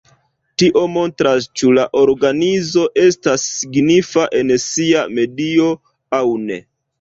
[0.61, 5.69] Tio montras ĉu la organizo estas signifa en sia medio
[6.23, 6.61] aŭ ne.